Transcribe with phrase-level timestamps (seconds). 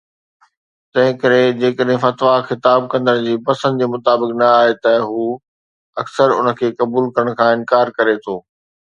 [0.93, 5.25] تنهن ڪري، جيڪڏهن فتوي خطاب ڪندڙ جي پسند جي مطابق نه آهي، ته هو
[6.05, 8.39] اڪثر ان کي قبول ڪرڻ کان انڪار ڪري ٿو